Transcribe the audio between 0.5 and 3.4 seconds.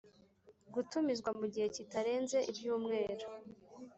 gutumizwa mu gihe kitarenze ibyumweru